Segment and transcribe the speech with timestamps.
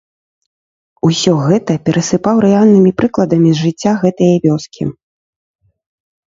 [1.07, 4.83] Усё гэта перасыпаў рэальнымі прыкладамі з жыцця гэтае вёскі.